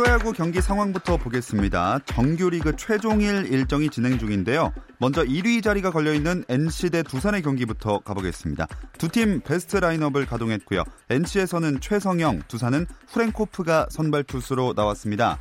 [0.00, 1.98] 프로야구 경기 상황부터 보겠습니다.
[2.06, 4.72] 정규리그 최종일 일정이 진행 중인데요.
[4.96, 8.66] 먼저 1위 자리가 걸려있는 NC 대 두산의 경기부터 가보겠습니다.
[8.96, 10.84] 두 팀 베스트 라인업을 가동했고요.
[11.10, 15.38] NC에서는 최성영, 두산은 후렌코프가 선발 투수로 나왔습니다.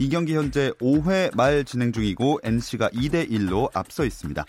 [0.00, 4.44] 이 경기 현재 5회 말 진행 중이고 NC가 2대 1로 앞서 있습니다.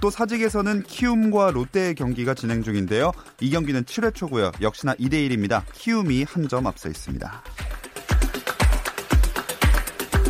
[0.00, 3.12] 또 사직에서는 키움과 롯데의 경기가 진행 중인데요.
[3.40, 4.50] 이 경기는 7회 초고요.
[4.60, 5.62] 역시나 2대 1입니다.
[5.74, 7.42] 키움이 한 점 앞서 있습니다.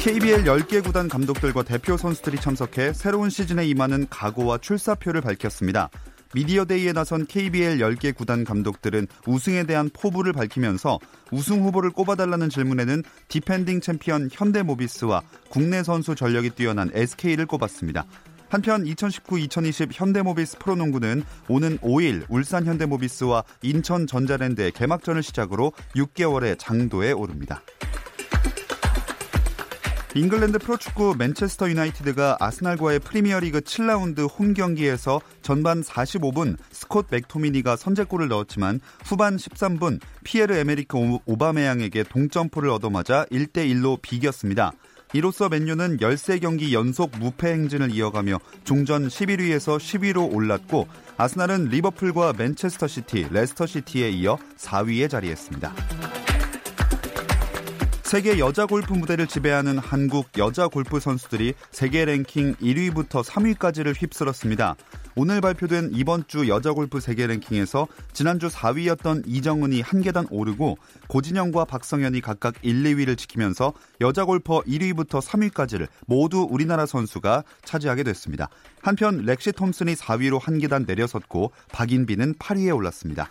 [0.07, 5.91] KBL 10개 구단 감독들과 대표 선수들이 참석해 새로운 시즌에 임하는 각오와 출사표를 밝혔습니다.
[6.33, 11.01] 미디어데이에 나선 KBL 10개 구단 감독들은 우승에 대한 포부를 밝히면서
[11.33, 18.07] 우승 후보를 꼽아달라는 질문에는 디펜딩 챔피언 현대모비스와 국내 선수 전력이 뛰어난 SK를 꼽았습니다.
[18.49, 27.61] 한편 2019-2020 현대모비스 프로농구는 오는 5일 울산 현대모비스와 인천 전자랜드의 개막전을 시작으로 6개월의 장도에 오릅니다.
[30.17, 38.81] 잉글랜드 프로축구 맨체스터 유나이티드가 아스날과의 프리미어리그 7라운드 홈 경기에서 전반 45분 스콧 맥토미니가 선제골을 넣었지만
[39.05, 44.72] 후반 13분 피에르 에메리크 오바메양에게 동점포를 얻어맞아 1대 1로 비겼습니다.
[45.12, 53.28] 이로써 맨유는 13경기 연속 무패 행진을 이어가며 종전 11위에서 10위로 올랐고 아스날은 리버풀과 맨체스터 시티,
[53.31, 56.25] 레스터 시티에 이어 4위에 자리했습니다.
[58.07, 64.77] 세계 여자 골프 무대를 지배하는 한국 여자 골프 선수들이 세계 랭킹 1위부터 3위까지를 휩쓸었습니다.
[65.17, 70.78] 오늘 발표된 이번 주 여자 골프 세계 랭킹에서 지난주 4위였던 이정은이 한 계단 오르고
[71.09, 78.49] 고진영과 박성현이 각각 1, 2위를 지키면서 여자 골퍼 1위부터 3위까지를 모두 우리나라 선수가 차지하게 됐습니다.
[78.83, 83.28] 한편 렉시 톰슨이 4위로 한 계단 내려섰고 박인비는 8위에 올랐습니다.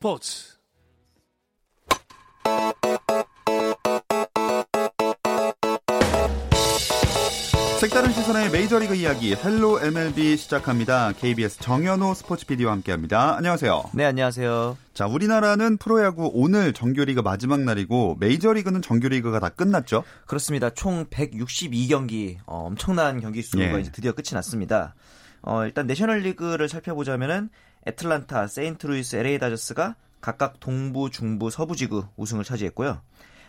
[0.00, 0.56] 스포츠.
[7.80, 11.12] 색다른 시선의 메이저리그 이야기 헬로 MLB 시작합니다.
[11.12, 13.36] KBS 정현호 스포츠 PD와 함께합니다.
[13.36, 13.90] 안녕하세요.
[13.92, 14.78] 네, 안녕하세요.
[14.94, 20.04] 자, 우리나라는 프로야구 오늘 정규리그 마지막 날이고 메이저리그는 정규리그가 다 끝났죠?
[20.26, 20.70] 그렇습니다.
[20.70, 23.80] 총 162경기 어, 엄청난 경기 수가 예.
[23.80, 24.94] 이제 드디어 끝이 났습니다.
[25.42, 27.50] 어, 일단 내셔널리그를 살펴보자면은
[27.86, 33.00] 애틀란타, 세인트루이스, LA 다저스가 각각 동부, 중부, 서부 지구 우승을 차지했고요.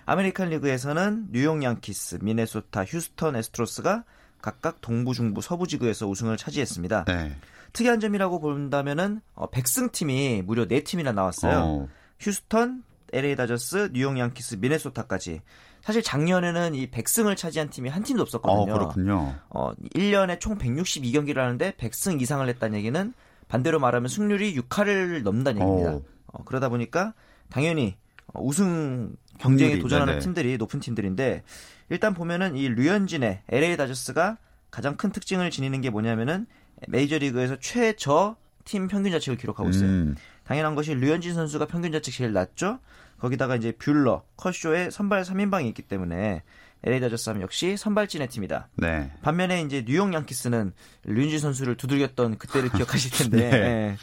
[0.06, 4.03] 아메리칸 리그에서는 뉴욕 양키스, 미네소타, 휴스턴 애스트로스가
[4.41, 7.06] 각각 동부, 중부, 서부 지구에서 우승을 차지했습니다.
[7.06, 7.36] 네.
[7.74, 11.59] 특이한 점이라고 본다면은 어, 백승 팀이 무려 4팀이나 나왔어요.
[11.59, 11.88] 어.
[12.20, 12.84] 휴스턴,
[13.14, 15.41] LA 다저스, 뉴욕 양키스, 미네소타까지.
[15.81, 18.74] 사실 작년에는 이 100승을 차지한 팀이 한 팀도 없었거든요.
[18.74, 19.36] 어, 그렇군요.
[19.50, 23.14] 어, 1년에 총 162경기를 하는데 100승 이상을 냈다는 얘기는
[23.51, 26.00] 반대로 말하면 승률이 6할을 넘는다는 얘기입니다.
[26.28, 27.13] 어, 그러다 보니까
[27.50, 27.97] 당연히
[28.34, 30.23] 우승 경쟁에 도전하는 네네.
[30.23, 31.43] 팀들이 높은 팀들인데
[31.90, 34.37] 일단 보면은 이 류현진의 LA 다저스가
[34.70, 36.46] 가장 큰 특징을 지니는 게 뭐냐면은
[36.87, 39.90] 메이저리그에서 최저 팀 평균 자책을 기록하고 있어요.
[39.90, 40.16] 음.
[40.46, 42.79] 당연한 것이 류현진 선수가 평균 자책 제일 낮죠.
[43.20, 46.43] 거기다가 이제 뷰러, 컷쇼의 선발 3인방이 있기 때문에
[46.83, 48.69] LA 다저스 하면 역시 선발진의 팀이다.
[48.75, 49.11] 네.
[49.22, 50.73] 반면에 이제 뉴욕 양키스는
[51.05, 53.59] 류현진 선수를 두들겼던 그때를 기억하실 텐데 네.
[53.59, 53.97] 네.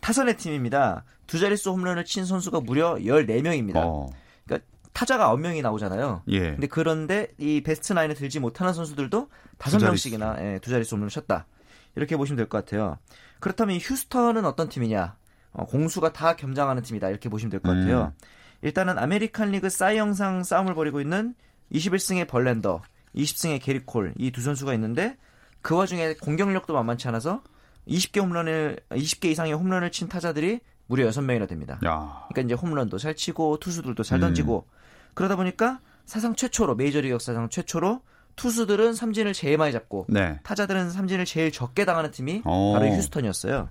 [0.00, 1.04] 타선의 팀입니다.
[1.26, 3.76] 두 자릿수 홈런을 친 선수가 무려 14명입니다.
[3.76, 4.08] 어.
[4.44, 6.22] 그러니까 타자가 9명이 나오잖아요.
[6.28, 6.40] 예.
[6.52, 9.28] 근데 그런데 이 베스트 나인에 들지 못하는 선수들도
[9.58, 11.46] 5명씩이나 예, 두 자릿수 홈런을 쳤다.
[11.94, 12.98] 이렇게 보시면 될 것 같아요.
[13.40, 15.16] 그렇다면 휴스턴은 어떤 팀이냐?
[15.52, 17.08] 어, 공수가 다 겸장하는 팀이다.
[17.08, 18.12] 이렇게 보시면 될 것 같아요.
[18.14, 18.26] 음.
[18.62, 21.34] 일단은 아메리칸 리그 사이 영 상 싸움을 벌이고 있는
[21.72, 22.82] 21승의 벌랜더,
[23.14, 25.16] 20승의 게리콜 이 두 선수가 있는데
[25.62, 27.42] 그 와중에 공격력도 만만치 않아서
[27.88, 31.80] 20개 홈런을 20개 이상의 홈런을 친 타자들이 무려 6명이나 됩니다.
[31.84, 32.26] 야.
[32.28, 34.72] 그러니까 이제 홈런도 잘 치고 투수들도 잘 던지고 음.
[35.14, 38.02] 그러다 보니까 사상 최초로 메이저리그 역사상 최초로
[38.36, 40.38] 투수들은 삼진을 제일 많이 잡고 네.
[40.44, 42.74] 타자들은 삼진을 제일 적게 당하는 팀이 어.
[42.74, 43.70] 바로 휴스턴이었어요.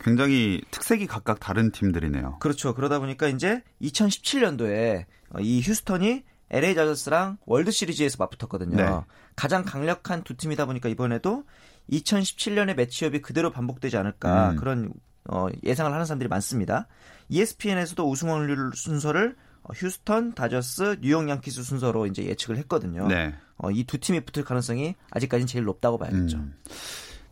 [0.00, 2.38] 굉장히 특색이 각각 다른 팀들이네요.
[2.40, 2.74] 그렇죠.
[2.74, 5.04] 그러다 보니까 이제 2017년도에
[5.40, 8.76] 이 휴스턴이 LA 다저스랑 월드 시리즈에서 맞붙었거든요.
[8.76, 8.88] 네.
[9.36, 11.44] 가장 강력한 두 팀이다 보니까 이번에도
[11.92, 14.56] 2017년의 매치업이 그대로 반복되지 않을까 음.
[14.56, 14.92] 그런
[15.30, 16.86] 어, 예상을 하는 사람들이 많습니다.
[17.28, 23.06] ESPN에서도 우승 확률 순서를 어, 휴스턴, 다저스, 뉴욕 양키스 순서로 이제 예측을 했거든요.
[23.08, 23.34] 네.
[23.58, 26.38] 어, 이 두 팀이 붙을 가능성이 아직까지는 제일 높다고 봐야겠죠.
[26.38, 26.54] 음.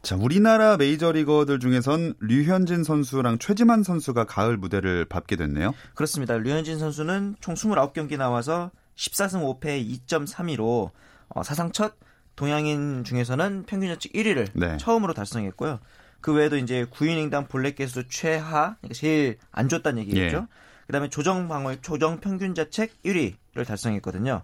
[0.02, 5.74] 자, 우리나라 메이저리거들 중에선 류현진 선수랑 최지만 선수가 가을 무대를 밟게 됐네요.
[5.94, 6.36] 그렇습니다.
[6.36, 10.90] 류현진 선수는 총 29경기 나와서 14승 5패 2.32로
[11.28, 11.94] 어, 사상 첫
[12.34, 14.76] 동양인 중에서는 평균 자책 1위를 네.
[14.76, 15.80] 처음으로 달성했고요.
[16.20, 20.36] 그 외에도 이제 9이닝당 볼넷 개수 최하, 그러니까 제일 안 좋다는 얘기겠죠.
[20.50, 20.86] 예.
[20.86, 24.42] 그다음에 조정 방어 조정 평균 자책 1위를 달성했거든요.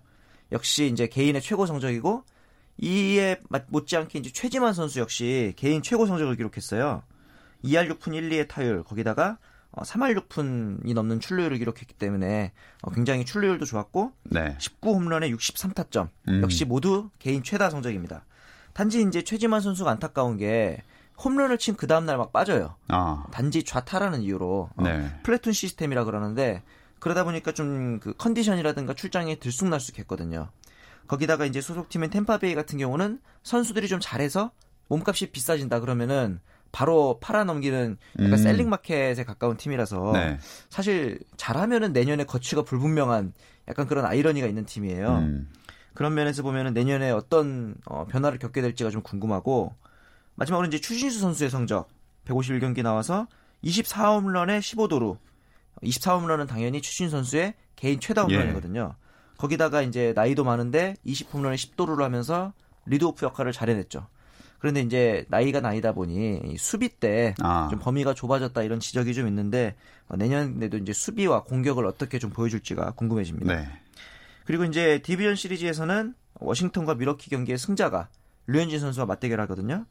[0.53, 2.25] 역시 이제 개인의 최고 성적이고
[2.79, 7.03] 이에 맞- 못지않게 이제 최지만 선수 역시 개인 최고 성적을 기록했어요.
[7.65, 9.39] 2할 6푼 1, 2의 타율 거기다가
[9.73, 12.53] 어, 3할 6푼이 넘는 출루율을 기록했기 때문에
[12.83, 14.57] 어, 굉장히 출루율도 좋았고 네.
[14.59, 16.43] 19홈런에 63타점 음.
[16.43, 18.25] 역시 모두 개인 최다 성적입니다.
[18.75, 20.83] 단지 이제 최지만 선수가 안타까운 게
[21.25, 22.77] 홈런을 친 그 다음 날 막 빠져요.
[22.89, 23.25] 아.
[23.33, 25.11] 단지 좌타라는 이유로 어, 네.
[25.23, 26.63] 플래툰 시스템이라 그러는데
[26.99, 30.49] 그러다 보니까 좀 그 컨디션이라든가 출장에 들쑥날쑥했거든요.
[31.09, 34.51] 거기다가 이제 소속팀인 템파베이 같은 경우는 선수들이 좀 잘해서
[34.89, 36.41] 몸값이 비싸진다 그러면은
[36.73, 38.37] 바로 팔아 넘기는 약간 음.
[38.37, 40.39] 셀링 마켓에 가까운 팀이라서 네.
[40.71, 43.35] 사실 잘하면은 내년에 거취가 불분명한
[43.69, 45.19] 약간 그런 아이러니가 있는 팀이에요.
[45.19, 45.51] 음.
[45.95, 49.75] 그런 면에서 보면은 내년에 어떤 어, 변화를 겪게 될지가 좀 궁금하고
[50.35, 51.89] 마지막으로 이제 추신수 선수의 성적
[52.27, 53.27] 151경기 나와서
[53.63, 55.19] 24홈런에 15도루
[55.83, 58.35] 24홈런은 당연히 추신 선수의 개인 최다 예.
[58.37, 58.95] 홈런이거든요.
[59.37, 62.53] 거기다가 이제 나이도 많은데 20홈런에 10도루를 하면서
[62.87, 64.07] 리드오프 역할을 잘 해냈죠.
[64.63, 67.69] 그런데 이제 나이가 나이다 보니 이 수비 때좀 아.
[67.81, 69.75] 범위가 좁아졌다 이런 지적이 좀 있는데
[70.07, 73.53] 어, 내년에도 이제 수비와 공격을 어떻게 좀 보여줄지가 궁금해집니다.
[73.57, 73.69] 네.
[74.45, 78.09] 그리고 이제 디비전 시리즈에서는 워싱턴과 밀워키 경기의 승자가
[78.47, 79.85] 류현진 선수와 맞대결하거든요.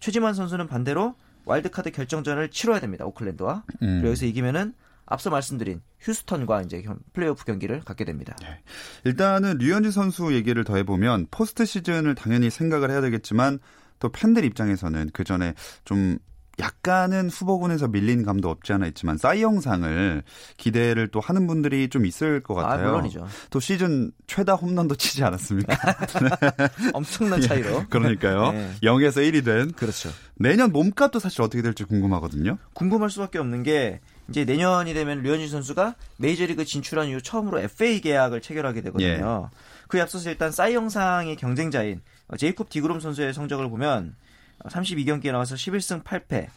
[0.00, 3.04] 최지만 선수는 반대로 와일드카드 결정전을 치러야 됩니다.
[3.04, 3.64] 오클랜드와.
[3.82, 3.86] 음.
[3.96, 4.72] 그리고 여기서 이기면은
[5.04, 8.34] 앞서 말씀드린 휴스턴과 이제 현- 플레이오프 경기를 갖게 됩니다.
[9.04, 13.58] 일단은 류현진 선수 얘기를 더 해보면 포스트 시즌을 당연히 생각을 해야 되겠지만
[14.04, 15.54] 또 팬들 입장에서는 그 전에
[15.86, 16.18] 좀
[16.58, 20.22] 약간은 후보군에서 밀린 감도 없지 않아 있지만 싸이 영상을
[20.58, 22.88] 기대를 또 하는 분들이 좀 있을 것 아, 같아요.
[22.90, 23.26] 물론이죠.
[23.48, 25.74] 또 시즌 최다 홈런도 치지 않았습니까?
[26.92, 27.86] 엄청난 차이로.
[27.88, 28.52] 그러니까요.
[28.52, 28.70] 네.
[28.82, 30.10] 0에서 1이 된 그렇죠.
[30.34, 32.58] 내년 몸값도 사실 어떻게 될지 궁금하거든요.
[32.74, 38.42] 궁금할 수밖에 없는 게 이제 내년이 되면 류현진 선수가 메이저리그 진출한 이후 처음으로 FA 계약을
[38.42, 39.48] 체결하게 되거든요.
[39.88, 42.02] 그에 앞서서 일단 싸이 영상의 경쟁자인
[42.38, 44.16] 제이콥 디그롬 선수의 성적을 보면
[44.64, 46.48] 32경기에 나와서 11승 8패,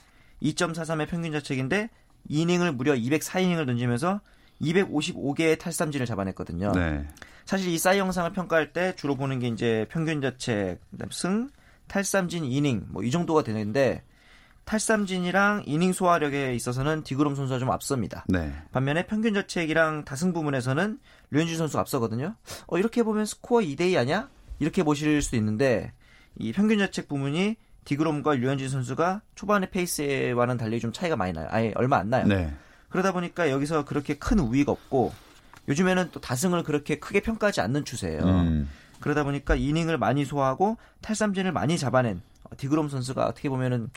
[0.42, 1.90] 2.43의 평균 자책인데
[2.30, 4.22] 이닝을 무려 204이닝을 던지면서
[4.62, 6.72] 255개의 탈삼진을 잡아냈거든요.
[6.72, 7.08] 네.
[7.46, 10.80] 사실 이 싸이 영상을 평가할 때 주로 보는 게 이제 평균 자책,
[11.12, 11.50] 승,
[11.88, 14.04] 탈삼진, 이닝 뭐 이 정도가 되는데
[14.66, 18.26] 탈삼진이랑 이닝 소화력에 있어서는 디그롬 선수가 좀 앞섭니다.
[18.28, 18.54] 네.
[18.74, 21.00] 반면에 평균 자책이랑 다승 부분에서는
[21.32, 22.36] 류현진 선수가 앞서거든요.
[22.68, 24.30] 어 이렇게 보면 스코어 2대 2 아니야?
[24.60, 25.94] 이렇게 보실 수도 있는데
[26.38, 31.48] 이 평균 자책 부분이 디그롬과 류현진 선수가 초반의 페이스와는 달리 좀 차이가 많이 나요.
[31.50, 32.26] 아예 얼마 안 나요.
[32.28, 32.54] 네.
[32.90, 35.14] 그러다 보니까 여기서 그렇게 큰 우위가 없고
[35.70, 38.24] 요즘에는 또 다승을 그렇게 크게 평가하지 않는 추세예요.
[38.24, 38.70] 음.
[39.00, 43.90] 그러다 보니까 이닝을 많이 소화하고 탈삼진을 많이 잡아낸 어, 디그롬 선수가 어떻게 보면은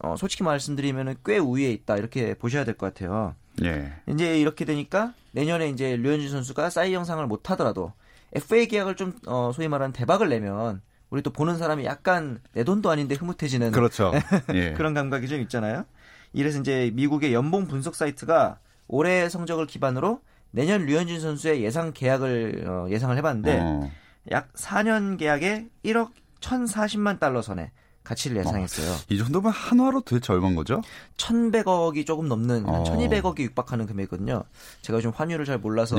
[0.00, 3.34] 어, 솔직히 말씀드리면은 꽤 우위에 있다 이렇게 보셔야 될 것 같아요.
[3.62, 3.92] 예.
[4.08, 7.92] 이제 이렇게 되니까 내년에 이제 류현진 선수가 싸이 영상을 못 하더라도
[8.32, 12.90] FA 계약을 좀 어, 소위 말하는 대박을 내면 우리 또 보는 사람이 약간 내 돈도
[12.90, 14.12] 아닌데 흐뭇해지는 그렇죠.
[14.54, 14.72] 예.
[14.72, 15.84] 그런 감각이 좀 있잖아요.
[16.32, 20.20] 이래서 이제 미국의 연봉 분석 사이트가 올해 성적을 기반으로
[20.52, 23.90] 내년 류현진 선수의 예상 계약을 어, 예상을 해봤는데 어.
[24.30, 26.10] 약 4년 계약에 1억
[26.40, 27.70] 1,040만 달러 선에
[28.04, 28.96] 가치를 예상했어요.
[29.08, 30.80] 이 정도면 한화로 도대체 얼마인 거죠?
[31.16, 32.84] 1,100억이 조금 넘는 한 어.
[32.84, 34.42] 1,200억이 육박하는 금액이거든요.
[34.82, 35.96] 제가 좀 환율을 잘 몰라서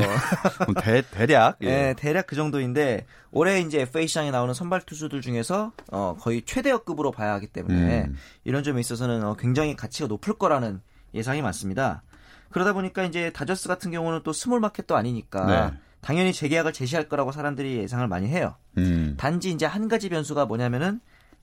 [0.57, 1.57] 그럼 대, 대략.
[1.61, 1.65] 예.
[1.67, 7.11] 네, 대략 그 정도인데 올해 이제 FA 시장에 나오는 선발 투수들 중에서 어, 거의 최대어급으로
[7.11, 8.17] 봐야 하기 때문에 음.
[8.43, 10.81] 이런 점에 있어서는 어, 굉장히 가치가 높을 거라는
[11.13, 12.01] 예상이 많습니다.
[12.49, 15.77] 그러다 보니까 이제 다저스 같은 경우는 또 스몰 마켓도 아니니까 네.
[16.01, 18.55] 당연히 재계약을 제시할 거라고 사람들이 예상을 많이 해요.
[18.77, 19.15] 음.
[19.17, 20.99] 단지 이제 한 가지 변수가 뭐냐면은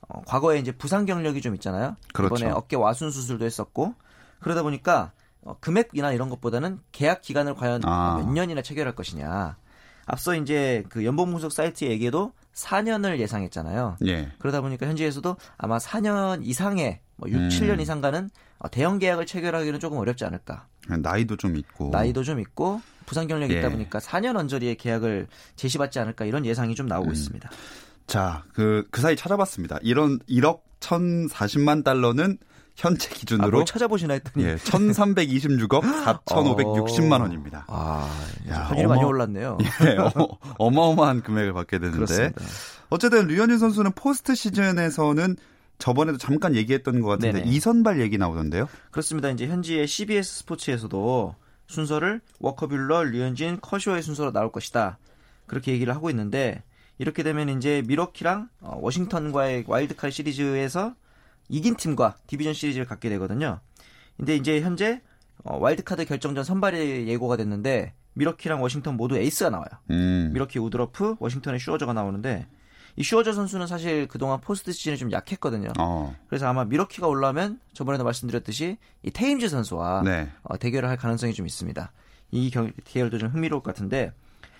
[0.07, 1.95] 어, 과거에 이제 부상 경력이 좀 있잖아요.
[2.13, 2.35] 그렇죠.
[2.35, 3.93] 이번에 어깨 와순 수술도 했었고
[4.39, 8.17] 그러다 보니까 어, 금액이나 이런 것보다는 계약 기간을 과연 아.
[8.17, 9.57] 몇 년이나 체결할 것이냐.
[10.05, 13.97] 앞서 이제 그 연봉 분석 사이트에게도 4년을 예상했잖아요.
[14.07, 14.31] 예.
[14.39, 17.49] 그러다 보니까 현지에서도 아마 4년 이상의 뭐 6, 음.
[17.49, 20.67] 7년 이상 가는 어, 대형 계약을 체결하기는 조금 어렵지 않을까.
[20.87, 21.89] 나이도 좀 있고.
[21.91, 23.71] 나이도 좀 있고 부상 경력이 있다 예.
[23.71, 27.13] 보니까 4년 언저리의 계약을 제시받지 않을까 이런 예상이 좀 나오고 음.
[27.13, 27.49] 있습니다.
[28.09, 29.77] 자, 그, 그 사이 찾아봤습니다.
[29.81, 32.37] 이런 1억 1,040만 달러는
[32.75, 37.65] 현재 아, 기준으로 뭘 찾아보시나 했더니 예, 1,326억 4,560만 원입니다.
[37.67, 38.09] 아,
[38.47, 39.57] 야, 많이 어마- 올랐네요.
[39.85, 39.97] 예,
[40.57, 42.41] 어, 마 어마한 금액을 받게 되는데 그렇습니다.
[42.89, 45.35] 어쨌든 류현진 선수는 포스트 시즌에서는
[45.77, 47.51] 저번에도 잠깐 얘기했던 것 같은데 네네.
[47.51, 48.67] 이선발 얘기 나오던데요.
[48.91, 49.29] 그렇습니다.
[49.29, 51.35] 이제 현지의 CBS 스포츠에서도
[51.67, 54.97] 순서를 워커 뷸러, 류현진, 커쇼의 순서로 나올 것이다.
[55.47, 56.63] 그렇게 얘기를 하고 있는데
[56.99, 60.93] 이렇게 되면 이제 밀워키랑 어, 워싱턴과의 와일드카드 시리즈에서
[61.47, 63.59] 이긴 팀과 디비전 시리즈를 갖게 되거든요.
[64.17, 65.01] 근데 이제 현재
[65.43, 69.69] 어, 와일드카드 결정전 선발이 예고가 됐는데 밀워키랑 워싱턴 모두 에이스가 나와요.
[69.91, 70.31] 음.
[70.33, 72.47] 밀워키 우드러프, 워싱턴의 슈어저가 나오는데
[72.97, 75.69] 이 슈어저 선수는 사실 그동안 포스트 시즌에 좀 약했거든요.
[75.79, 76.13] 어.
[76.27, 80.29] 그래서 아마 밀워키가 올라오면 저번에도 말씀드렸듯이 이 테임즈 선수와 네.
[80.43, 81.93] 어, 대결을 할 가능성이 좀 있습니다.
[82.31, 84.11] 이 경, 대결도 좀 흥미로울 것 같은데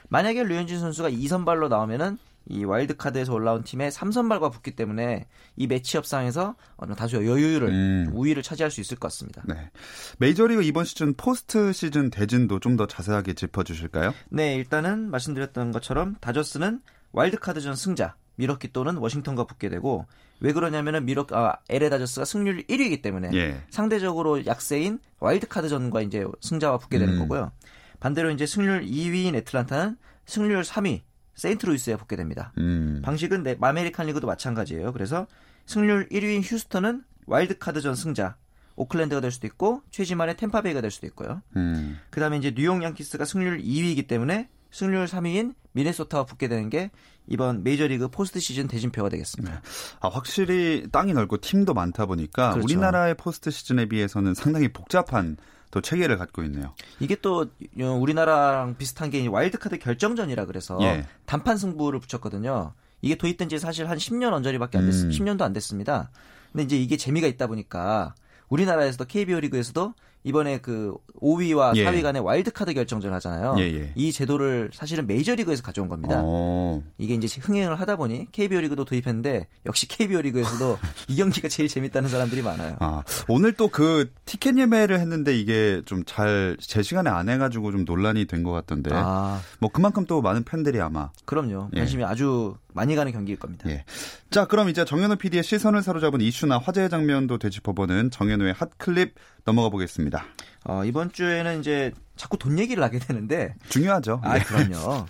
[0.08, 2.18] 만약에 류현진 선수가 2선발로 나오면은
[2.50, 8.06] 이 와일드카드에서 올라온 팀의 3선발과 붙기 때문에 이 매치업상에서 어느 다소 여유를 음.
[8.08, 9.44] 좀 우위를 차지할 수 있을 것 같습니다.
[9.46, 9.70] 네.
[10.18, 14.14] 메이저리그 이번 시즌 포스트 시즌 대진도 좀 더 자세하게 짚어 주실까요?
[14.30, 16.80] 네, 일단은 말씀드렸던 것처럼 다저스는
[17.12, 20.06] 와일드카드전 승자 밀워키 또는 워싱턴과 붙게 되고
[20.40, 23.62] 왜 그러냐면은 밀워 아, LA 다저스가 승률 1위이기 때문에 예.
[23.70, 27.20] 상대적으로 약세인 와일드카드전과 이제 승자와 붙게 되는 음.
[27.20, 27.52] 거고요.
[28.00, 31.02] 반대로 이제 승률 2위인 애틀란타는 승률 3위
[31.40, 32.52] 세인트루이스에 붙게 됩니다.
[32.58, 33.02] 음.
[33.04, 34.92] 방식은 네, 아메리칸 리그도 마찬가지예요.
[34.94, 35.26] 그래서
[35.66, 38.36] 승률 1위인 휴스턴은 와일드카드전 승자
[38.76, 41.42] 오클랜드가 될 수도 있고 최지만의 탬파베이가 될 수도 있고요.
[41.56, 41.98] 음.
[42.10, 46.92] 그다음에 이제 뉴욕 양키스가 승률 2위이기 때문에 승률 3위인 미네소타와 붙게 되는 게
[47.28, 49.62] 이번 메이저리그 포스트 시즌 대진표가 되겠습니다.
[50.00, 52.66] 아, 확실히 땅이 넓고 팀도 많다 보니까 그렇죠.
[52.66, 55.38] 우리나라의 포스트 시즌에 비해서는 상당히 복잡한
[55.72, 56.74] 또 체계를 갖고 있네요.
[57.00, 57.48] 이게 또
[57.80, 61.06] 어, 우리나라랑 비슷한 게 와일드카드 결정전이라 그래서 예.
[61.26, 62.74] 단판 승부를 붙였거든요.
[63.02, 65.10] 이게 도입된 지 사실 한 10년 언저리밖에 안 됐, 음.
[65.10, 66.12] 10년도 안 됐습니다.
[66.52, 68.16] 근데 이제 이게 재미가 있다 보니까
[68.50, 71.86] 우리나라에서도 KBO 리그에서도 이번에 그 5위와 예.
[71.86, 73.56] 4위 간의 와일드카드 결정전 하잖아요.
[73.60, 73.92] 예, 예.
[73.96, 76.22] 이 제도를 사실은 메이저리그에서 가져온 겁니다.
[76.24, 76.84] 어.
[76.98, 82.10] 이게 이제 흥행을 하다 보니 KBO 리그도 도입했는데 역시 KBO 리그에서도 이 경기가 제일 재밌다는
[82.10, 82.76] 사람들이 많아요.
[82.80, 87.86] 아, 오늘 또 그 티켓 예매를 했는데 이게 좀 잘 제 시간에 안 해가지고 좀
[87.86, 88.92] 논란이 된 것 같던데.
[88.94, 91.12] 아, 뭐 그만큼 또 많은 팬들이 아마.
[91.26, 91.70] 그럼요.
[91.76, 91.80] 예.
[91.80, 93.70] 관심이 아주 많이 가는 경기일 겁니다.
[93.70, 93.84] 예.
[94.30, 100.26] 자, 그럼 이제 정현우 PD의 시선을 사로잡은 이슈나 화제의 장면도 되짚어보는 정현우의 핫클립 넘어가 보겠습니다.
[100.66, 104.22] 어, 이번 주에는 이제 자꾸 돈 얘기를 하게 되는데 중요하죠.
[104.24, 104.44] 아, 네.
[104.44, 105.06] 그럼요.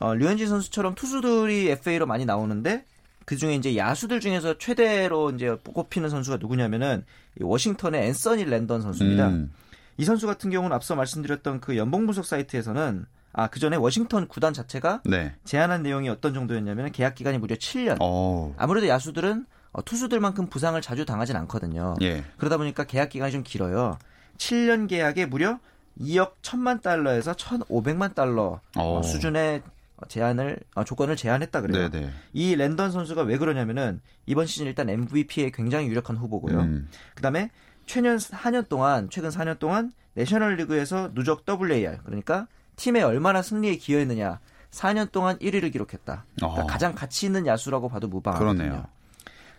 [0.00, 2.84] 어, 류현진 선수처럼 투수들이 FA로 많이 나오는데
[3.24, 7.04] 그 중에 이제 야수들 중에서 최대로 이제 꼽히는 선수가 누구냐면은
[7.40, 9.28] 이 워싱턴의 앤서니 랜던 선수입니다.
[9.28, 9.52] 음.
[9.98, 13.06] 이 선수 같은 경우는 앞서 말씀드렸던 그 연봉 분석 사이트에서는
[13.38, 15.34] 아, 그 전에 워싱턴 구단 자체가 네.
[15.44, 17.98] 제안한 내용이 어떤 정도였냐면 계약 기간이 무려 7년.
[18.00, 18.54] 어.
[18.56, 21.96] 아무래도 야수들은 어, 투수들만큼 부상을 자주 당하진 않거든요.
[22.00, 22.24] 예.
[22.38, 23.98] 그러다 보니까 계약 기간이 좀 길어요.
[24.38, 25.58] 7년 계약에 무려
[26.00, 29.02] 2억 1천만 달러에서 1,500만 달러 어, 어.
[29.02, 29.62] 수준의
[30.08, 31.90] 제한을 어, 조건을 제한했다 그래요.
[31.90, 32.10] 네네.
[32.32, 36.58] 이 랜던 선수가 왜 그러냐면은 이번 시즌 일단 MVP에 굉장히 유력한 후보고요.
[36.58, 36.88] 음.
[37.14, 37.50] 그다음에
[37.84, 42.46] 최년 4년 동안 최근 4년 동안 내셔널리그에서 누적 WAR 그러니까
[42.76, 44.40] 팀에 얼마나 승리에 기여했느냐
[44.70, 46.26] 4년 동안 1위를 기록했다.
[46.36, 46.66] 그러니까 어.
[46.66, 48.84] 가장 가치 있는 야수라고 봐도 무방하거든요.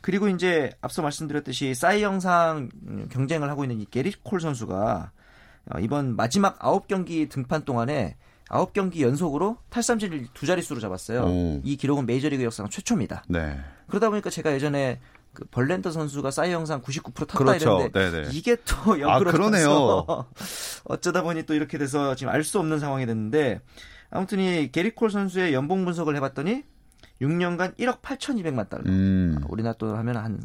[0.02, 2.70] 그리고 이제 앞서 말씀드렸듯이 싸이 영상
[3.10, 5.12] 경쟁을 하고 있는 이 게리 콜 선수가
[5.70, 8.16] 어, 이번 마지막 9경기 등판 동안에
[8.50, 11.24] 9경기 연속으로 탈삼진을 두 자릿수로 잡았어요.
[11.24, 11.62] 오.
[11.64, 13.24] 이 기록은 메이저리그 역사상 최초입니다.
[13.28, 13.60] 네.
[13.88, 15.02] 그러다 보니까 제가 예전에
[15.38, 17.78] 그 벌렌더 선수가 싸이 영상 99% 탔다 그렇죠.
[17.92, 18.30] 이랬는데 네네.
[18.32, 20.06] 이게 또 역으로 아, 그러네요.
[20.86, 23.62] 어쩌다 보니 또 이렇게 돼서 지금 알 수 없는 상황이 됐는데
[24.10, 26.64] 아무튼 이 게리콜 선수의 연봉 분석을 해봤더니
[27.22, 28.84] 6년간 1억 8,200만 달러.
[28.88, 29.40] 음.
[29.48, 30.40] 우리나라 돈 하면 한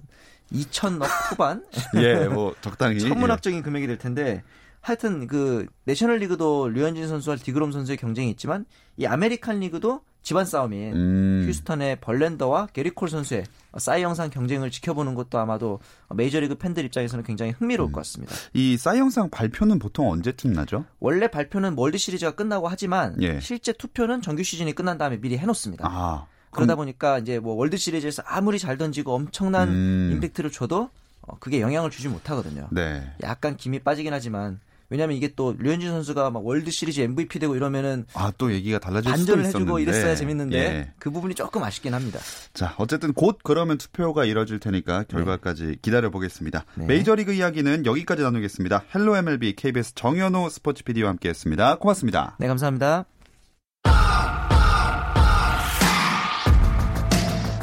[0.52, 1.64] 2천억 후반
[1.96, 3.00] 예, 뭐 적당히.
[3.08, 4.42] 천문학적인 금액이 될 텐데
[4.82, 8.66] 하여튼 그 내셔널 리그도 류현진 선수와 디그롬 선수의 경쟁이 있지만
[8.99, 11.45] 이 아메리칸 리그도 집안 싸움인 음.
[11.47, 13.45] 휴스턴의 벌랜더와 게릿 콜 선수의
[13.79, 15.81] 사이 영 상 경쟁을 지켜보는 것도 아마도
[16.14, 17.93] 메이저리그 팬들 입장에서는 굉장히 흥미로울 음.
[17.93, 18.35] 것 같습니다.
[18.52, 20.85] 이 사이 영 상 발표는 보통 언제쯤 나죠?
[21.00, 23.41] 원래 발표는 월드 시리즈가 끝나고 하지만 예.
[23.41, 25.87] 실제 투표는 정규 시즌이 끝난 다음에 미리 해놓습니다.
[25.88, 30.11] 아, 그러다 보니까 이제 뭐 월드 시리즈에서 아무리 잘 던지고 엄청난 음.
[30.12, 30.91] 임팩트를 줘도
[31.23, 32.69] 어, 그게 영향을 주지 못하거든요.
[32.71, 33.02] 네.
[33.23, 34.61] 약간 김이 빠지긴 하지만
[34.92, 39.16] 왜냐하면 이게 또 류현진 선수가 막 월드 시리즈 MVP 되고 이러면은 아 또 얘기가 달라질
[39.16, 40.92] 수도 있었는데 해주고 이랬어야 재밌는데 예.
[40.99, 42.18] 그 부분이 조금 아쉽긴 합니다.
[42.52, 45.75] 자 어쨌든 곧 그러면 투표가 이뤄질 테니까 결과까지 네.
[45.80, 46.64] 기다려 보겠습니다.
[46.75, 46.87] 네.
[46.87, 48.84] 메이저리그 이야기는 여기까지 나누겠습니다.
[48.94, 51.76] Hello MLB KBS 정현호 스포츠 PD와 함께했습니다.
[51.76, 52.37] 고맙습니다.
[52.38, 53.06] 네 감사합니다.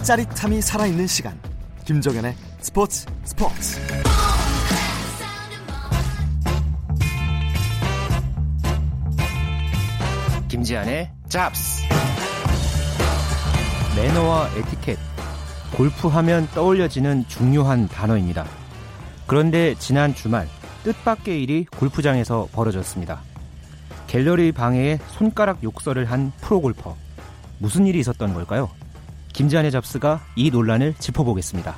[0.03, 1.39] 짜릿함이 살아있는 시간
[1.85, 4.08] 김정현의 스포츠 스포츠.
[10.59, 11.83] 김지한의 잡스.
[13.95, 14.97] 매너와 에티켓.
[15.77, 18.45] 골프하면 떠올려지는 중요한 단어입니다.
[19.25, 20.49] 그런데 지난 주말
[20.83, 23.21] 뜻밖의 일이 골프장에서 벌어졌습니다.
[24.07, 26.93] 갤러리 방해에 손가락 욕설을 한 프로골퍼.
[27.59, 28.69] 무슨 일이 있었던 걸까요?
[29.31, 31.77] 김지한의 잡스가 이 논란을 짚어보겠습니다.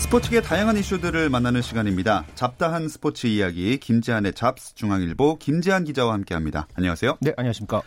[0.00, 2.24] 스포츠계 다양한 이슈들을 만나는 시간입니다.
[2.34, 6.66] 잡다한 스포츠 이야기 김지한의 잡스 중앙일보 김지한 기자와 함께합니다.
[6.74, 7.18] 안녕하세요.
[7.20, 7.82] 네, 안녕하십니까.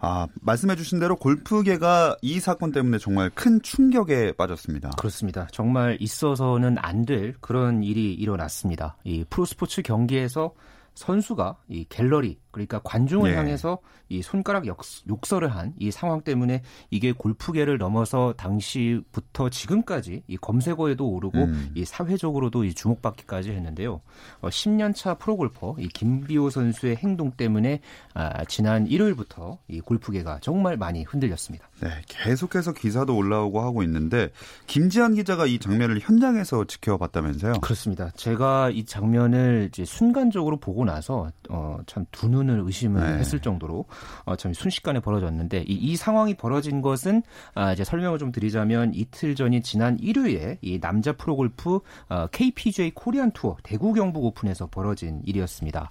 [0.00, 4.90] 아, 말씀해주신 대로 골프계가 이 사건 때문에 정말 큰 충격에 빠졌습니다.
[4.98, 5.46] 그렇습니다.
[5.52, 8.96] 정말 있어서는 안 될 그런 일이 일어났습니다.
[9.04, 10.54] 이 프로스포츠 경기에서
[10.94, 13.36] 선수가 이 갤러리 그러니까 관중을 네.
[13.36, 13.78] 향해서
[14.08, 14.82] 이 손가락 욕,
[15.24, 21.70] 설을 한 이 상황 때문에 이게 골프계를 넘어서 당시부터 지금까지 이 검색어에도 오르고 음.
[21.74, 24.00] 이 사회적으로도 이 주목받기까지 했는데요.
[24.40, 27.80] 어, 10년 차 프로골퍼 이 김비호 선수의 행동 때문에
[28.14, 31.68] 아, 지난 일요일부터 이 골프계가 정말 많이 흔들렸습니다.
[31.80, 34.30] 네, 계속해서 기사도 올라오고 하고 있는데
[34.66, 37.54] 김지한 기자가 이 장면을 현장에서 지켜봤다면서요?
[37.60, 38.10] 그렇습니다.
[38.16, 43.18] 제가 이 장면을 이제 순간적으로 보고 나서 어, 참 두 눈 눈을 의심을 네.
[43.18, 43.84] 했을 정도로
[44.24, 47.22] 어, 참 순식간에 벌어졌는데 이, 이 상황이 벌어진 것은
[47.54, 53.32] 아, 이제 설명을 좀 드리자면 이틀 전인 지난 일요일에 이 남자 프로골프 어, KPGA 코리안
[53.32, 55.90] 투어 대구 경북 오픈에서 벌어진 일이었습니다.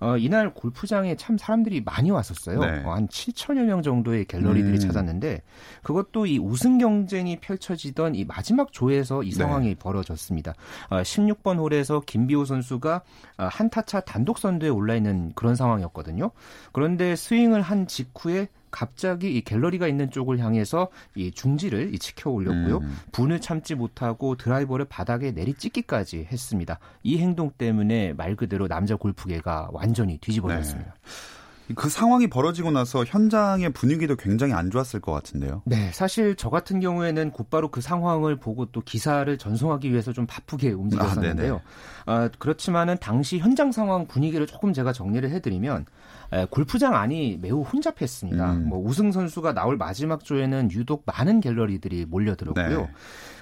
[0.00, 2.60] 어, 이날 골프장에 참 사람들이 많이 왔었어요.
[2.60, 2.82] 네.
[2.84, 4.80] 어, 한 7천여 명 정도의 갤러리들이 음.
[4.80, 5.42] 찾았는데
[5.82, 9.36] 그것도 이 우승 경쟁이 펼쳐지던 이 마지막 조에서 이 네.
[9.36, 9.74] 상황이 네.
[9.74, 10.54] 벌어졌습니다.
[10.90, 13.02] 어, 16번 홀에서 김비호 선수가
[13.38, 16.30] 어, 한타차 단독 선두에 올라 있는 그런 상황이었거든요.
[16.72, 22.78] 그런데 스윙을 한 직후에 갑자기 이 갤러리가 있는 쪽을 향해서 이 중지를 이 치켜 올렸고요.
[22.78, 22.96] 음.
[23.12, 26.78] 분을 참지 못하고 드라이버를 바닥에 내리찍기까지 했습니다.
[27.02, 30.92] 이 행동 때문에 말 그대로 남자 골프계가 완전히 뒤집어졌습니다.
[30.92, 31.35] 네.
[31.74, 35.62] 그 상황이 벌어지고 나서 현장의 분위기도 굉장히 안 좋았을 것 같은데요.
[35.64, 40.70] 네, 사실 저 같은 경우에는 곧바로 그 상황을 보고 또 기사를 전송하기 위해서 좀 바쁘게
[40.70, 41.60] 움직였었는데요.
[42.06, 45.86] 아, 아, 그렇지만은 당시 현장 상황 분위기를 조금 제가 정리를 해드리면
[46.32, 48.52] 에, 골프장 안이 매우 혼잡했습니다.
[48.52, 48.68] 음.
[48.68, 52.80] 뭐 우승 선수가 나올 마지막 조에는 유독 많은 갤러리들이 몰려들었고요.
[52.80, 52.90] 네.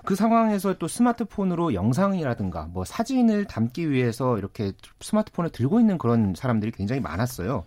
[0.04, 6.72] 그 상황에서 또 스마트폰으로 영상이라든가 뭐 사진을 담기 위해서 이렇게 스마트폰을 들고 있는 그런 사람들이
[6.72, 7.64] 굉장히 많았어요.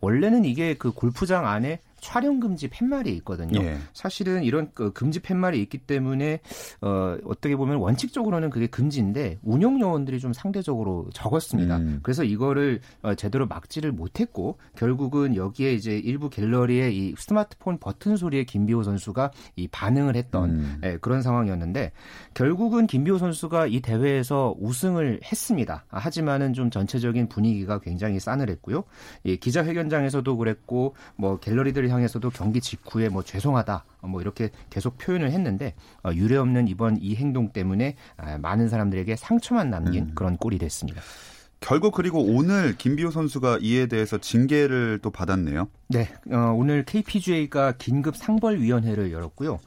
[0.00, 3.60] 원래는 이게 그 골프장 안에 촬영 금지 팻말이 있거든요.
[3.62, 3.76] 예.
[3.92, 6.40] 사실은 이런 그 금지 팻말이 있기 때문에
[6.80, 11.78] 어, 어떻게 보면 원칙적으로는 그게 금지인데 운영 요원들이 좀 상대적으로 적었습니다.
[11.78, 12.00] 음.
[12.02, 18.44] 그래서 이거를 어, 제대로 막지를 못했고 결국은 여기에 이제 일부 갤러리에 이 스마트폰 버튼 소리에
[18.44, 20.80] 김비호 선수가 이 반응을 했던 음.
[20.84, 21.92] 예, 그런 상황이었는데
[22.34, 25.84] 결국은 김비호 선수가 이 대회에서 우승을 했습니다.
[25.88, 28.84] 하지만은 좀 전체적인 분위기가 굉장히 싸늘했고요.
[29.24, 35.74] 이 기자회견장에서도 그랬고 뭐 갤러리들이 향해서도 경기 직후에 뭐 죄송하다 뭐 이렇게 계속 표현을 했는데
[36.02, 40.12] 어, 유례 없는 이번 이 행동 때문에 아, 많은 사람들에게 상처만 남긴 음.
[40.14, 41.02] 그런 꼴이 됐습니다.
[41.60, 45.68] 결국 그리고 오늘 김비호 선수가 이에 대해서 징계를 또 받았네요.
[45.88, 49.58] 네, 어, 오늘 KPGA가 긴급 상벌위원회를 열었고요.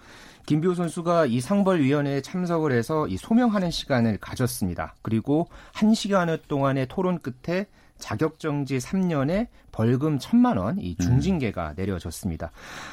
[0.46, 4.96] 김비호 선수가 이 상벌위원회에 참석을 해서 이 소명하는 시간을 가졌습니다.
[5.02, 7.68] 그리고 한 시간 동안의 토론 끝에
[8.04, 11.74] 자격정지 3년에 벌금 1천만 원 이 중징계가 음.
[11.76, 12.52] 내려졌습니다.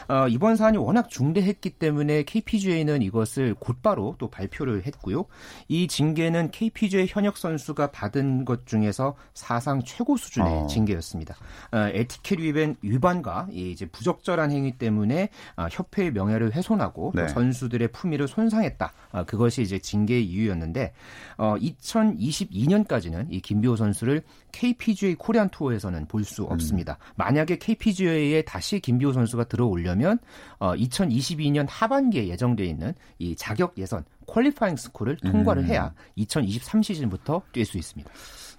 [0.08, 5.26] 어, 이번 사안이 워낙 중대했기 때문에 KPGA는 이것을 곧바로 또 발표를 했고요.
[5.68, 10.66] 이 징계는 KPGA 현역 선수가 받은 것 중에서 사상 최고 수준의 어.
[10.66, 11.36] 징계였습니다.
[11.72, 17.28] 어, 에티켓 위반, 위반과 이 이제 부적절한 행위 때문에 어, 협회의 명예를 훼손하고 네.
[17.28, 18.92] 선수들의 품위를 손상했다.
[19.12, 20.92] 어, 그것이 이제 징계의 이유였는데
[21.38, 26.98] 어, 2022년까지는 이 김비호 선수를 KPGA 코리안 투어에서는 볼 수 없습니다.
[27.00, 27.12] 음.
[27.16, 30.18] 만약에 KPGA에 다시 김비호 선수가 들어오려면
[30.58, 35.68] 어, 2022년 하반기에 예정돼 있는 이 자격 예선 퀄리파잉 스쿨을 통과를 음.
[35.68, 38.10] 해야 2023 시즌부터 뛸 수 있습니다.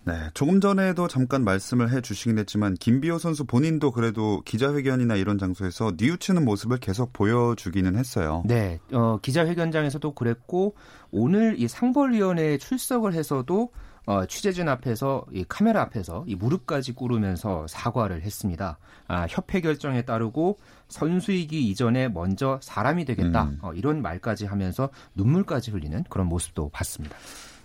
[0.04, 5.94] 네, 조금 전에도 잠깐 말씀을 해 주시긴 했지만 김비호 선수 본인도 그래도 기자회견이나 이런 장소에서
[5.96, 8.42] 뉘우치는 모습을 계속 보여주기는 했어요.
[8.46, 10.76] 네, 어, 기자회견장에서도 그랬고
[11.12, 13.72] 오늘 이 상벌위원회에 출석을 해서도
[14.06, 18.80] 어, 취재진 앞에서 이 카메라 앞에서 이 무릎까지 꿇으면서 사과를 했습니다.
[19.08, 23.60] 아, 협회 결정에 따르고 선수이기 이전에 먼저 사람이 되겠다 음.
[23.62, 27.16] 어, 이런 말까지 하면서 눈물까지 흘리는 그런 모습도 봤습니다.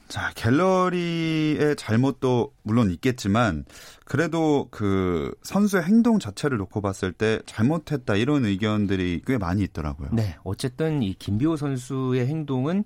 [0.09, 3.64] 자, 갤러리의 잘못도 물론 있겠지만
[4.05, 10.11] 그래도 그 선수의 행동 자체를 놓고 봤을 때 잘못했다 이런 의견들이 꽤 많이 있더라고요.
[10.12, 12.85] 네, 어쨌든 이 김비호 선수의 행동은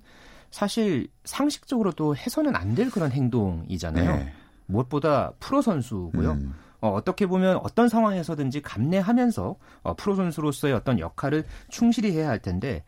[0.51, 4.15] 사실 상식적으로도 해서는 안 될 그런 행동이잖아요.
[4.15, 4.33] 네.
[4.67, 6.31] 무엇보다 프로 선수고요.
[6.31, 6.53] 음.
[6.79, 12.83] 어, 떻게 보면 어떤 상황에서든지 감내하면서 어, 프로 선수로서의 어떤 역할을 충실히 해야 할 텐데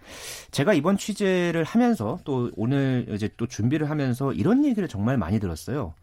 [0.52, 5.94] 제가 이번 취재를 하면서 또 오늘 이제 또 준비를 하면서 이런 얘기를 정말 많이 들었어요.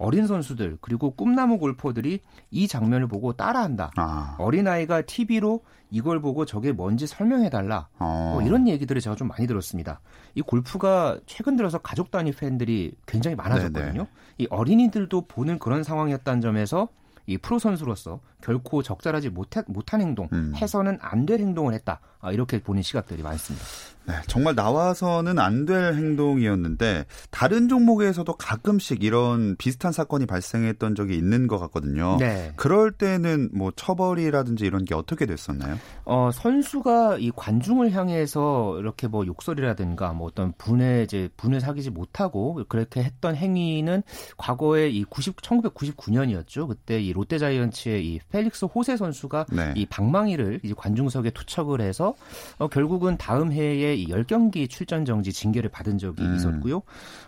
[0.00, 3.90] 어린 선수들 그리고 꿈나무 골퍼들이 이 장면을 보고 따라한다.
[3.96, 4.34] 아.
[4.38, 7.88] 어린 아이가 TV로 이걸 보고 저게 뭔지 설명해 달라.
[7.98, 8.30] 어.
[8.32, 10.00] 뭐 이런 얘기들을 제가 좀 많이 들었습니다.
[10.34, 13.92] 이 골프가 최근 들어서 가족 단위 팬들이 굉장히 많아졌거든요.
[13.92, 14.06] 네네.
[14.38, 16.88] 이 어린이들도 보는 그런 상황이었다는 점에서
[17.26, 20.52] 이 프로 선수로서 결코 적절하지 못한, 못한 행동, 음.
[20.56, 22.00] 해서는 안 될 행동을 했다.
[22.22, 23.64] 아, 이렇게 보는 시각들이 많습니다.
[24.06, 31.46] 네, 정말 나와서는 안 될 행동이었는데 다른 종목에서도 가끔씩 이런 비슷한 사건이 발생했던 적이 있는
[31.46, 32.16] 것 같거든요.
[32.18, 32.52] 네.
[32.56, 35.78] 그럴 때는 뭐 처벌이라든지 이런 게 어떻게 됐었나요?
[36.04, 42.62] 어, 선수가 이 관중을 향해서 이렇게 뭐 욕설이라든가 뭐 어떤 분에 이제 분을 사귀지 못하고
[42.68, 44.02] 그렇게 했던 행위는
[44.38, 46.68] 과거에 이 90, 1999년이었죠.
[46.68, 49.72] 그때 이 롯데자이언츠의 이 펠릭스 호세 선수가 네.
[49.76, 52.14] 이 방망이를 이제 관중석에 투척을 해서
[52.58, 56.36] 어, 결국은 다음 해에 이 10경기 출전 정지 징계를 받은 적이 음.
[56.36, 56.82] 있었고요.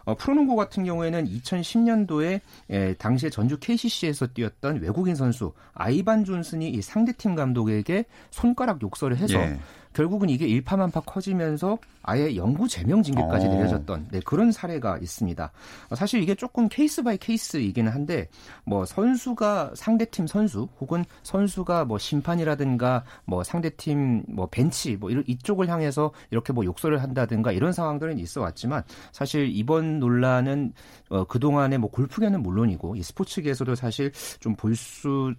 [0.04, 6.82] 어, 프로농구 같은 경우에는 2010년도에 예, 당시에 전주 KCC에서 뛰었던 외국인 선수 아이반 존슨이 이
[6.82, 9.58] 상대팀 감독에게 손가락 욕설을 해서 예.
[9.92, 13.50] 결국은 이게 일파만파 커지면서 아예 영구 제명 징계까지 어.
[13.50, 15.52] 내려졌던 네, 그런 사례가 있습니다.
[15.90, 18.28] 어, 사실 이게 조금 case by case이기는 한데
[18.64, 25.68] 뭐 선수가 상대팀 선수 혹은 선수가 뭐 심판이라든가 뭐 상대팀 뭐 벤치 뭐 이런 이쪽을
[25.68, 30.72] 향해서 이렇게 뭐 욕설을 한다든가 이런 상황들은 있어 왔지만 사실 이번 논란은
[31.10, 35.34] 어, 그동안에 뭐 골프계는 물론이고 이 스포츠계에서도 사실 좀 볼 수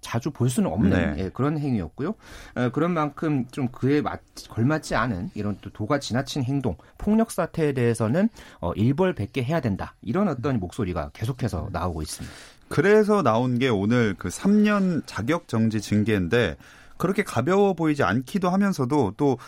[0.00, 1.24] 자주 볼 수는 없는 네.
[1.24, 2.14] 예, 그런 행위였고요.
[2.54, 7.72] 어, 그런 만큼 좀 그에 맞, 걸맞지 않은 이런 또 도가 지나친 행동, 폭력 사태에
[7.72, 8.28] 대해서는
[8.60, 9.94] 어, 일벌백계 해야 된다.
[10.02, 12.34] 이런 어떤 목소리가 계속해서 나오고 있습니다.
[12.68, 16.56] 그래서 나온 게 오늘 그 3년 자격 정지 징계인데
[16.96, 19.38] 그렇게 가벼워 보이지 않기도 하면서도 또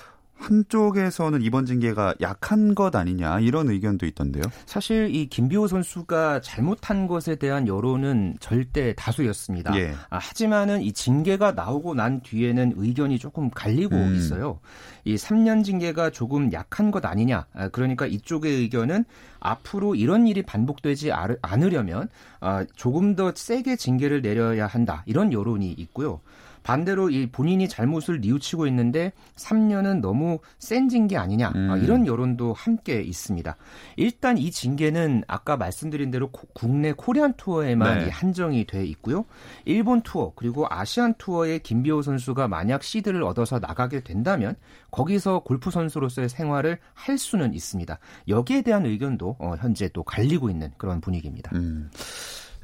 [0.42, 4.42] 한쪽에서는 이번 징계가 약한 것 아니냐 이런 의견도 있던데요.
[4.66, 9.76] 사실 이 김비호 선수가 잘못한 것에 대한 여론은 절대 다수였습니다.
[9.78, 9.94] 예.
[10.10, 14.16] 아, 하지만은 이 징계가 나오고 난 뒤에는 의견이 조금 갈리고 음.
[14.16, 14.58] 있어요.
[15.04, 17.46] 이 3년 징계가 조금 약한 것 아니냐.
[17.54, 19.04] 아, 그러니까 이쪽의 의견은
[19.40, 22.08] 앞으로 이런 일이 반복되지 않으려면
[22.40, 25.02] 아, 조금 더 세게 징계를 내려야 한다.
[25.06, 26.20] 이런 여론이 있고요.
[26.62, 31.70] 반대로 이 본인이 잘못을 뉘우치고 있는데 3년은 너무 센 징계 아니냐 음.
[31.70, 33.56] 아, 이런 여론도 함께 있습니다.
[33.96, 38.10] 일단 이 징계는 아까 말씀드린 대로 국내 코리안 투어에만 네.
[38.10, 39.24] 한정이 돼 있고요.
[39.64, 44.56] 일본 투어 그리고 아시안 투어에 김비호 선수가 만약 시드를 얻어서 나가게 된다면
[44.90, 47.98] 거기서 골프 선수로서의 생활을 할 수는 있습니다.
[48.28, 51.50] 여기에 대한 의견도 어, 현재 또 갈리고 있는 그런 분위기입니다.
[51.54, 51.90] 음.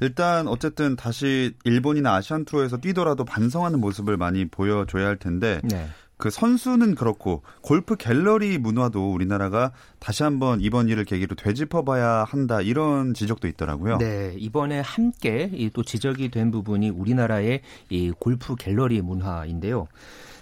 [0.01, 5.87] 일단 어쨌든 다시 일본이나 아시안 투어에서 뛰더라도 반성하는 모습을 많이 보여줘야 할 텐데 네.
[6.19, 13.13] 그 선수는 그렇고 골프 갤러리 문화도 우리나라가 다시 한번 이번 일을 계기로 되짚어봐야 한다 이런
[13.13, 13.99] 지적도 있더라고요.
[13.99, 19.87] 네 이번에 함께 또 지적이 된 부분이 우리나라의 이 골프 갤러리 문화인데요.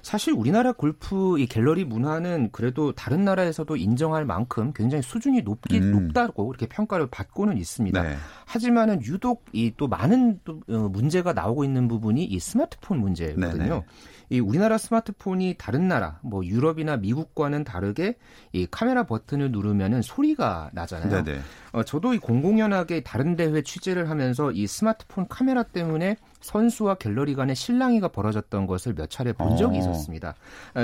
[0.08, 5.92] 사실 우리나라 골프 이 갤러리 문화는 그래도 다른 나라에서도 인정할 만큼 굉장히 수준이 높기 음.
[5.92, 8.02] 높다고 이렇게 평가를 받고는 있습니다.
[8.02, 8.16] 네.
[8.46, 13.58] 하지만은 유독 이 또 많은 또 어, 문제가 나오고 있는 부분이 이 스마트폰 문제거든요.
[13.58, 13.84] 네네.
[14.30, 18.16] 이 우리나라 스마트폰이 다른 나라, 뭐 유럽이나 미국과는 다르게
[18.54, 21.24] 이 카메라 버튼을 누르면은 소리가 나잖아요.
[21.24, 21.40] 네네.
[21.74, 27.56] 어, 저도 이 공공연하게 다른 대회 취재를 하면서 이 스마트폰 카메라 때문에 선수와 갤러리 간의
[27.56, 29.80] 실랑이가 벌어졌던 것을 몇 차례 본 적이 어.
[29.80, 30.36] 있었습니다.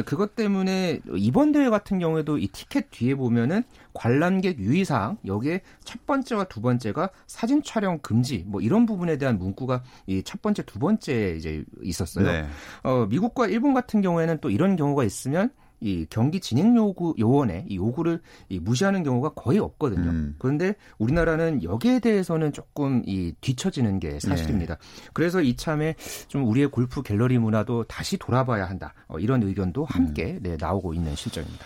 [0.06, 6.46] 그것 때문에 이번 대회 같은 경우에도 이 티켓 뒤에 보면은 관람객 유의사항 여기에 첫 번째와
[6.46, 11.36] 두 번째가 사진 촬영 금지 뭐 이런 부분에 대한 문구가 이 첫 번째 두 번째
[11.38, 12.26] 이제 있었어요.
[12.26, 12.48] 네.
[12.82, 15.50] 어, 미국 과 일본 같은 경우에는 또 이런 경우가 있으면
[15.84, 20.10] 이 경기 진행 요구 요원의 이 요구를 이 무시하는 경우가 거의 없거든요.
[20.10, 20.36] 음.
[20.40, 24.76] 그런데 우리나라는 여기에 대해서는 조금 이 뒤처지는 게 사실입니다.
[24.76, 25.10] 네.
[25.14, 25.96] 그래서 이참에
[26.30, 28.94] 좀 우리의 골프 갤러리 문화도 다시 돌아봐야 한다.
[29.08, 30.40] 어, 이런 의견도 함께 음.
[30.42, 31.66] 네, 나오고 있는 실정입니다.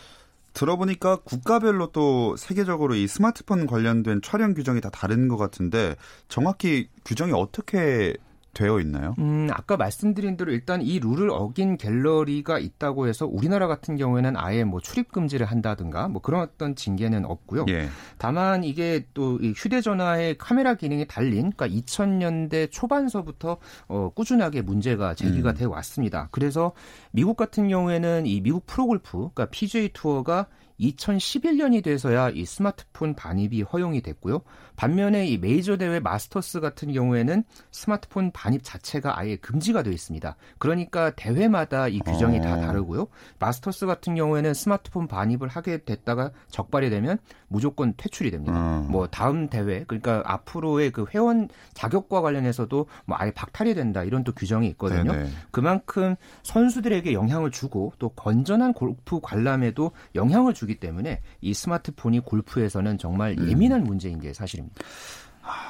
[0.54, 5.96] 들어보니까 국가별로 또 세계적으로 이 스마트폰 관련된 촬영 규정이 다 다른 것 같은데
[6.28, 8.16] 정확히 규정이 어떻게
[8.58, 9.14] 되어 있나요?
[9.20, 14.64] 음, 아까 말씀드린 대로 일단 이 룰을 어긴 갤러리가 있다고 해서 우리나라 같은 경우에는 아예
[14.64, 17.66] 뭐 출입 금지를 한다든가 뭐 그런 어떤 징계는 없고요.
[17.70, 17.88] 예.
[18.18, 23.58] 다만 이게 또 휴대전화의 카메라 기능이 달린 그러니까 2000년대 초반서부터
[23.90, 25.56] 어, 꾸준하게 문제가 제기가 음.
[25.56, 26.28] 돼 왔습니다.
[26.32, 26.72] 그래서
[27.12, 30.48] 미국 같은 경우에는 이 미국 프로골프 그러니까 PGA 투어가
[30.80, 34.42] 2011년이 돼서야 이 스마트폰 반입이 허용이 됐고요.
[34.76, 40.36] 반면에 이 메이저 대회 마스터스 같은 경우에는 스마트폰 반입 자체가 아예 금지가 되어 있습니다.
[40.60, 42.42] 그러니까 대회마다 이 규정이 어.
[42.42, 43.08] 다 다르고요.
[43.40, 48.54] 마스터스 같은 경우에는 스마트폰 반입을 하게 됐다가 적발이 되면 무조건 퇴출이 됩니다.
[48.56, 48.88] 어.
[48.88, 54.32] 뭐 다음 대회 그러니까 앞으로의 그 회원 자격과 관련해서도 뭐 아예 박탈이 된다 이런 또
[54.32, 55.12] 규정이 있거든요.
[55.12, 55.30] 네네.
[55.50, 63.36] 그만큼 선수들에게 영향을 주고 또 건전한 골프 관람에도 영향을 주기 때문에 이 스마트폰이 골프에서는 정말
[63.40, 63.50] 음.
[63.50, 64.68] 예민한 문제인 게 사실입니다.
[64.68, 64.86] 있습니다.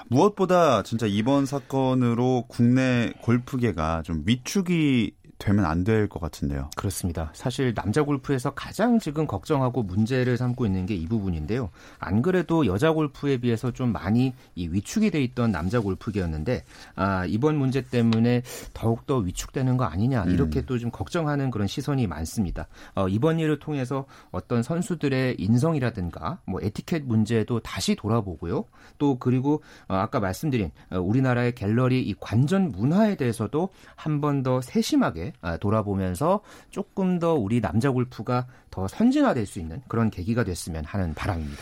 [0.10, 6.70] 무엇보다 진짜 이번 사건으로 국내 골프계가 좀 위축이 되면 안 될 것 같은데요.
[6.76, 7.32] 그렇습니다.
[7.34, 11.70] 사실 남자 골프에서 가장 지금 걱정하고 문제를 삼고 있는 게 이 부분인데요.
[12.00, 16.64] 안 그래도 여자 골프에 비해서 좀 많이 이 위축이 돼 있던 남자 골프계였는데
[16.96, 18.42] 아, 이번 문제 때문에
[18.74, 20.32] 더욱 더 위축되는 거 아니냐 음.
[20.32, 20.66] 이렇게 음.
[20.66, 22.68] 또좀 걱정하는 그런 시선이 많습니다.
[22.96, 28.66] 어, 이번 일을 통해서 어떤 선수들의 인성이라든가 뭐 에티켓 문제도 다시 돌아보고요.
[28.98, 34.62] 또 그리고 어, 아까 말씀드린 어, 우리나라의 갤러리 이 관전 문화에 대해서도 한 번 더
[34.62, 40.86] 세심하게 아, 돌아보면서 조금 더 우리 남자 골프가 더 선진화될 수 있는 그런 계기가 됐으면
[40.86, 41.62] 하는 바람입니다.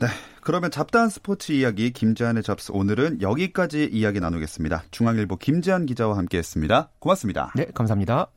[0.00, 0.08] 네.
[0.42, 4.84] 그러면 잡다한 스포츠 이야기 김재한의 접수 오늘은 여기까지 이야기 나누겠습니다.
[4.90, 6.90] 중앙일보 김재한 기자와 함께했습니다.
[6.98, 7.52] 고맙습니다.
[7.56, 8.33] 네, 감사합니다.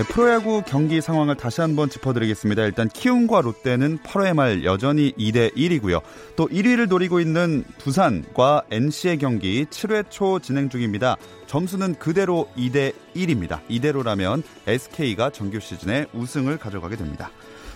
[0.00, 2.64] 네, 프로야구 경기 상황을 다시 한번 짚어드리겠습니다.
[2.64, 6.00] 일단 키움과 롯데는 8회 말 여전히 2대 1이고요.
[6.36, 11.18] 또 1위를 노리고 있는 부산과 NC의 경기 7회 초 진행 중입니다.
[11.46, 13.60] 점수는 그대로 2대 1입니다.
[13.68, 17.30] 이대로라면 SK가 정규 시즌에 우승을 가져가게 됩니다.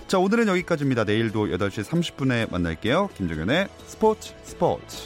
[0.06, 1.04] 자, 오늘은 여기까지입니다.
[1.04, 3.10] 내일도 8시 30분에 만날게요.
[3.18, 4.96] 김종현의 스포츠 스포츠.